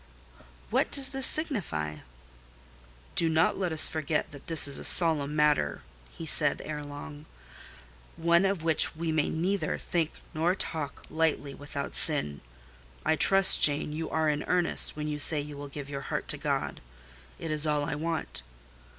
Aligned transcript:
"What 0.71 0.89
does 0.89 1.09
this 1.09 1.27
signify?" 1.27 1.97
"Do 3.13 3.29
not 3.29 3.59
let 3.59 3.71
us 3.71 3.87
forget 3.87 4.31
that 4.31 4.47
this 4.47 4.67
is 4.67 4.79
a 4.79 4.83
solemn 4.83 5.35
matter," 5.35 5.83
he 6.09 6.25
said 6.25 6.59
ere 6.65 6.83
long; 6.83 7.27
"one 8.17 8.43
of 8.43 8.63
which 8.63 8.95
we 8.95 9.11
may 9.11 9.29
neither 9.29 9.77
think 9.77 10.13
nor 10.33 10.55
talk 10.55 11.05
lightly 11.11 11.53
without 11.53 11.93
sin. 11.93 12.41
I 13.05 13.15
trust, 13.15 13.61
Jane, 13.61 13.93
you 13.93 14.09
are 14.09 14.27
in 14.27 14.41
earnest 14.47 14.95
when 14.97 15.07
you 15.07 15.19
say 15.19 15.39
you 15.39 15.55
will 15.55 15.69
serve 15.71 15.87
your 15.87 16.01
heart 16.01 16.27
to 16.29 16.37
God: 16.39 16.81
it 17.37 17.51
is 17.51 17.67
all 17.67 17.85
I 17.85 17.93
want. 17.93 18.41